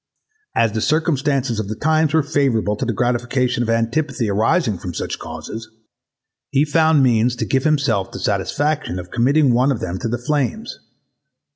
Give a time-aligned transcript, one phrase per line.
[0.55, 4.95] As the circumstances of the times were favourable to [the] gratification of antipathy arising from
[4.95, 5.69] such causes,
[6.49, 10.17] he found means to give himself the satisfaction of committing one of them to the
[10.17, 10.79] flames.